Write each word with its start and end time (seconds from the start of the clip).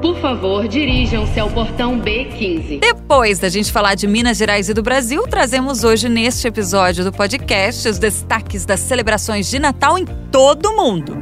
Por 0.00 0.18
favor, 0.18 0.66
dirijam-se 0.66 1.38
ao 1.38 1.50
portão 1.50 2.00
B15. 2.00 2.80
Depois 2.80 3.38
da 3.38 3.50
gente 3.50 3.70
falar 3.70 3.94
de 3.94 4.06
Minas 4.06 4.38
Gerais 4.38 4.70
e 4.70 4.74
do 4.74 4.82
Brasil, 4.82 5.22
trazemos 5.28 5.84
hoje 5.84 6.08
neste 6.08 6.48
episódio 6.48 7.04
do 7.04 7.12
podcast 7.12 7.86
os 7.86 7.98
destaques 7.98 8.64
das 8.64 8.80
celebrações 8.80 9.50
de 9.50 9.58
Natal 9.58 9.98
em 9.98 10.06
todo 10.32 10.70
o 10.70 10.76
mundo. 10.76 11.14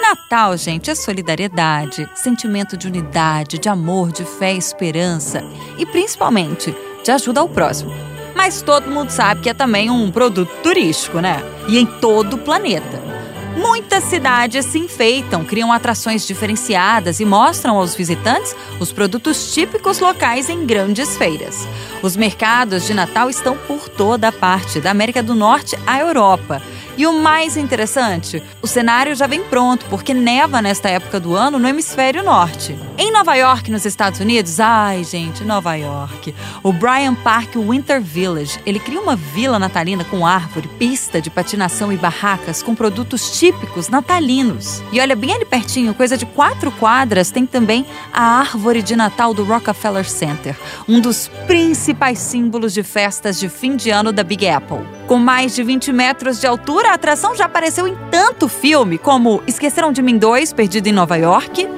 Natal, 0.00 0.56
gente, 0.56 0.90
é 0.90 0.94
solidariedade, 0.94 2.08
sentimento 2.14 2.74
de 2.74 2.86
unidade, 2.86 3.58
de 3.58 3.68
amor, 3.68 4.10
de 4.10 4.24
fé 4.24 4.54
esperança 4.54 5.44
e 5.76 5.84
principalmente 5.84 6.74
de 7.04 7.10
ajuda 7.10 7.40
ao 7.40 7.48
próximo. 7.48 7.92
Mas 8.34 8.62
todo 8.62 8.90
mundo 8.90 9.10
sabe 9.10 9.42
que 9.42 9.50
é 9.50 9.54
também 9.54 9.90
um 9.90 10.10
produto 10.10 10.50
turístico, 10.62 11.20
né? 11.20 11.42
E 11.68 11.78
em 11.78 11.84
todo 11.84 12.34
o 12.34 12.38
planeta. 12.38 13.21
Muitas 13.56 14.04
cidades 14.04 14.66
se 14.66 14.78
enfeitam, 14.78 15.44
criam 15.44 15.72
atrações 15.72 16.26
diferenciadas 16.26 17.20
e 17.20 17.24
mostram 17.24 17.76
aos 17.76 17.94
visitantes 17.94 18.56
os 18.80 18.92
produtos 18.92 19.52
típicos 19.52 19.98
locais 19.98 20.48
em 20.48 20.64
grandes 20.64 21.16
feiras. 21.16 21.68
Os 22.02 22.16
mercados 22.16 22.86
de 22.86 22.94
Natal 22.94 23.28
estão 23.28 23.56
por 23.56 23.88
toda 23.88 24.28
a 24.28 24.32
parte, 24.32 24.80
da 24.80 24.90
América 24.90 25.22
do 25.22 25.34
Norte 25.34 25.78
à 25.86 26.00
Europa. 26.00 26.62
E 26.96 27.06
o 27.06 27.12
mais 27.12 27.56
interessante, 27.56 28.42
o 28.60 28.66
cenário 28.66 29.14
já 29.14 29.26
vem 29.26 29.42
pronto, 29.42 29.86
porque 29.88 30.12
neva 30.12 30.60
nesta 30.60 30.88
época 30.88 31.20
do 31.20 31.34
ano 31.34 31.58
no 31.58 31.68
hemisfério 31.68 32.22
norte. 32.22 32.76
Em 33.04 33.10
Nova 33.10 33.34
York, 33.34 33.68
nos 33.68 33.84
Estados 33.84 34.20
Unidos, 34.20 34.60
ai 34.60 35.02
gente, 35.02 35.42
Nova 35.42 35.74
York, 35.74 36.32
o 36.62 36.72
Bryant 36.72 37.16
Park 37.16 37.56
Winter 37.56 38.00
Village, 38.00 38.60
ele 38.64 38.78
cria 38.78 39.00
uma 39.00 39.16
vila 39.16 39.58
natalina 39.58 40.04
com 40.04 40.24
árvore, 40.24 40.68
pista 40.78 41.20
de 41.20 41.28
patinação 41.28 41.92
e 41.92 41.96
barracas 41.96 42.62
com 42.62 42.76
produtos 42.76 43.36
típicos 43.36 43.88
natalinos. 43.88 44.80
E 44.92 45.00
olha, 45.00 45.16
bem 45.16 45.32
ali 45.32 45.44
pertinho, 45.44 45.94
coisa 45.94 46.16
de 46.16 46.24
quatro 46.24 46.70
quadras, 46.70 47.32
tem 47.32 47.44
também 47.44 47.84
a 48.12 48.38
árvore 48.38 48.80
de 48.80 48.94
Natal 48.94 49.34
do 49.34 49.42
Rockefeller 49.42 50.08
Center, 50.08 50.56
um 50.88 51.00
dos 51.00 51.26
principais 51.48 52.20
símbolos 52.20 52.72
de 52.72 52.84
festas 52.84 53.36
de 53.36 53.48
fim 53.48 53.74
de 53.74 53.90
ano 53.90 54.12
da 54.12 54.22
Big 54.22 54.48
Apple. 54.48 54.86
Com 55.08 55.18
mais 55.18 55.56
de 55.56 55.64
20 55.64 55.92
metros 55.92 56.38
de 56.38 56.46
altura, 56.46 56.90
a 56.90 56.94
atração 56.94 57.34
já 57.34 57.46
apareceu 57.46 57.88
em 57.88 57.96
tanto 58.12 58.48
filme 58.48 58.96
como 58.96 59.42
Esqueceram 59.44 59.90
de 59.90 60.00
Mim 60.00 60.18
2, 60.18 60.52
Perdido 60.52 60.86
em 60.86 60.92
Nova 60.92 61.16
York. 61.16 61.71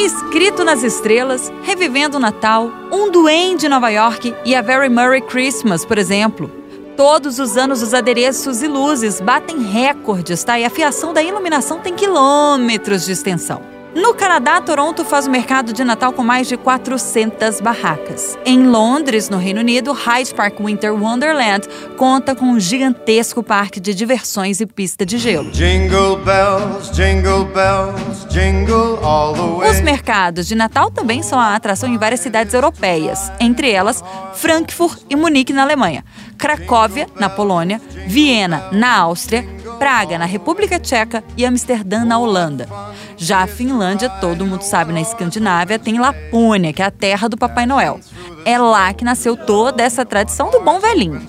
Escrito 0.00 0.64
nas 0.64 0.82
Estrelas, 0.82 1.52
Revivendo 1.62 2.16
o 2.16 2.20
Natal, 2.20 2.72
Um 2.90 3.10
Duende 3.10 3.66
em 3.66 3.68
Nova 3.68 3.90
York 3.90 4.34
e 4.46 4.54
a 4.54 4.62
Very 4.62 4.88
Merry 4.88 5.20
Christmas, 5.20 5.84
por 5.84 5.98
exemplo. 5.98 6.50
Todos 6.96 7.38
os 7.38 7.58
anos 7.58 7.82
os 7.82 7.92
adereços 7.92 8.62
e 8.62 8.66
luzes 8.66 9.20
batem 9.20 9.60
recordes, 9.60 10.42
tá? 10.42 10.58
E 10.58 10.64
a 10.64 10.70
fiação 10.70 11.12
da 11.12 11.22
iluminação 11.22 11.80
tem 11.80 11.94
quilômetros 11.94 13.04
de 13.04 13.12
extensão. 13.12 13.60
No 13.94 14.14
Canadá, 14.14 14.60
Toronto 14.60 15.04
faz 15.04 15.26
o 15.26 15.30
mercado 15.30 15.72
de 15.72 15.82
Natal 15.82 16.12
com 16.12 16.22
mais 16.22 16.46
de 16.46 16.56
400 16.56 17.60
barracas. 17.60 18.38
Em 18.44 18.64
Londres, 18.64 19.28
no 19.28 19.36
Reino 19.36 19.60
Unido, 19.60 19.92
Hyde 19.92 20.32
Park 20.32 20.60
Winter 20.60 20.94
Wonderland 20.94 21.66
conta 21.96 22.36
com 22.36 22.46
um 22.46 22.60
gigantesco 22.60 23.42
parque 23.42 23.80
de 23.80 23.92
diversões 23.92 24.60
e 24.60 24.66
pista 24.66 25.04
de 25.04 25.18
gelo. 25.18 25.50
Jingle 25.50 26.18
bells, 26.18 26.92
jingle 26.92 27.44
bells, 27.46 28.26
jingle 28.28 29.04
all 29.04 29.32
the 29.34 29.58
way. 29.58 29.70
Os 29.70 29.80
mercados 29.80 30.46
de 30.46 30.54
Natal 30.54 30.88
também 30.90 31.20
são 31.22 31.40
a 31.40 31.56
atração 31.56 31.92
em 31.92 31.98
várias 31.98 32.20
cidades 32.20 32.54
europeias, 32.54 33.32
entre 33.40 33.72
elas 33.72 34.04
Frankfurt 34.34 35.00
e 35.10 35.16
Munique, 35.16 35.52
na 35.52 35.62
Alemanha, 35.62 36.04
Cracóvia, 36.38 37.08
na 37.16 37.28
Polônia, 37.28 37.80
Viena, 38.06 38.68
na 38.70 38.98
Áustria, 38.98 39.44
Praga, 39.80 40.18
na 40.18 40.26
República 40.26 40.78
Tcheca 40.78 41.24
e 41.38 41.46
Amsterdã, 41.46 42.04
na 42.04 42.18
Holanda. 42.18 42.68
Já 43.16 43.44
a 43.44 43.46
Finlândia, 43.46 44.10
todo 44.10 44.44
mundo 44.44 44.60
sabe, 44.60 44.92
na 44.92 45.00
Escandinávia, 45.00 45.78
tem 45.78 45.98
Lapônia, 45.98 46.70
que 46.70 46.82
é 46.82 46.84
a 46.84 46.90
terra 46.90 47.30
do 47.30 47.38
Papai 47.38 47.64
Noel. 47.64 47.98
É 48.44 48.58
lá 48.58 48.92
que 48.92 49.06
nasceu 49.06 49.38
toda 49.38 49.82
essa 49.82 50.04
tradição 50.04 50.50
do 50.50 50.60
bom 50.60 50.78
velhinho. 50.78 51.22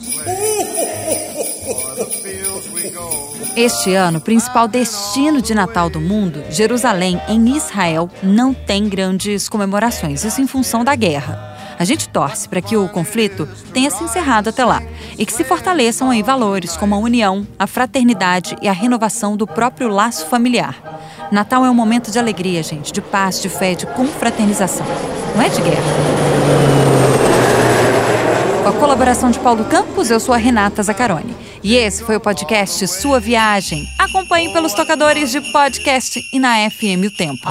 Este 3.56 3.94
ano, 3.96 4.18
o 4.18 4.22
principal 4.22 4.68
destino 4.68 5.42
de 5.42 5.56
Natal 5.56 5.90
do 5.90 6.02
mundo, 6.02 6.44
Jerusalém, 6.50 7.22
em 7.30 7.56
Israel, 7.56 8.10
não 8.22 8.54
tem 8.54 8.90
grandes 8.90 9.48
comemorações, 9.48 10.26
isso 10.26 10.42
em 10.42 10.48
função 10.48 10.84
da 10.84 10.94
guerra. 10.94 11.51
A 11.82 11.84
gente 11.84 12.08
torce 12.08 12.48
para 12.48 12.62
que 12.62 12.78
o 12.78 12.88
conflito 12.88 13.50
tenha 13.74 13.90
se 13.90 14.04
encerrado 14.04 14.52
até 14.52 14.64
lá 14.64 14.84
e 15.18 15.26
que 15.26 15.34
se 15.34 15.44
fortaleçam 15.44 16.12
aí 16.12 16.22
valores 16.22 16.78
como 16.78 16.94
a 16.94 16.98
união, 17.00 17.48
a 17.58 17.66
fraternidade 17.66 18.56
e 18.62 18.68
a 18.68 18.72
renovação 18.72 19.36
do 19.36 19.48
próprio 19.48 19.88
laço 19.88 20.28
familiar. 20.28 20.76
Natal 21.32 21.66
é 21.66 21.72
um 21.72 21.74
momento 21.74 22.12
de 22.12 22.20
alegria, 22.20 22.62
gente, 22.62 22.94
de 22.94 23.02
paz, 23.02 23.42
de 23.42 23.50
fé, 23.50 23.74
de 23.74 23.88
confraternização. 23.88 24.86
Não 25.36 25.42
é 25.42 25.50
de 25.50 25.60
guerra. 25.60 25.82
Com 28.62 28.70
a 28.70 28.74
colaboração 28.74 29.32
de 29.32 29.40
Paulo 29.40 29.66
Campos, 29.66 30.12
eu 30.12 30.20
sou 30.20 30.36
a 30.36 30.38
Renata 30.38 30.84
Zacaroni. 30.84 31.36
E 31.64 31.76
esse 31.76 32.04
foi 32.04 32.16
o 32.16 32.20
podcast 32.20 32.88
Sua 32.90 33.20
Viagem. 33.20 33.84
Acompanhe 33.98 34.54
pelos 34.54 34.76
tocadores 34.76 35.32
de 35.32 35.42
podcast 35.52 36.22
e 36.32 36.38
na 36.38 36.58
FM 36.70 37.08
O 37.08 37.18
Tempo. 37.18 37.50